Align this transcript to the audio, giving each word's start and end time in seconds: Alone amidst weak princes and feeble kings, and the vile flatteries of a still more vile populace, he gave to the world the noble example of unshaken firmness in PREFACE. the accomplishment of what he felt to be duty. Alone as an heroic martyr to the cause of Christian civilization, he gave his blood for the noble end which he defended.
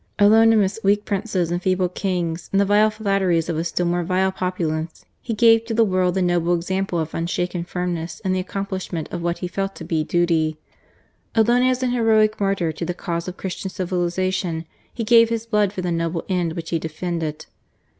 Alone 0.17 0.51
amidst 0.51 0.83
weak 0.83 1.05
princes 1.05 1.51
and 1.51 1.61
feeble 1.61 1.87
kings, 1.87 2.49
and 2.51 2.59
the 2.59 2.65
vile 2.65 2.89
flatteries 2.89 3.49
of 3.49 3.57
a 3.59 3.63
still 3.63 3.85
more 3.85 4.03
vile 4.03 4.31
populace, 4.31 5.05
he 5.21 5.31
gave 5.31 5.63
to 5.65 5.75
the 5.75 5.83
world 5.83 6.15
the 6.15 6.23
noble 6.23 6.55
example 6.55 6.97
of 6.97 7.13
unshaken 7.13 7.63
firmness 7.63 8.19
in 8.21 8.31
PREFACE. 8.31 8.33
the 8.33 8.39
accomplishment 8.49 9.07
of 9.11 9.21
what 9.21 9.37
he 9.37 9.47
felt 9.47 9.75
to 9.75 9.83
be 9.83 10.03
duty. 10.03 10.57
Alone 11.35 11.61
as 11.61 11.83
an 11.83 11.91
heroic 11.91 12.39
martyr 12.39 12.71
to 12.71 12.83
the 12.83 12.95
cause 12.95 13.27
of 13.27 13.37
Christian 13.37 13.69
civilization, 13.69 14.65
he 14.91 15.03
gave 15.03 15.29
his 15.29 15.45
blood 15.45 15.71
for 15.71 15.83
the 15.83 15.91
noble 15.91 16.25
end 16.27 16.53
which 16.53 16.71
he 16.71 16.79
defended. 16.79 17.45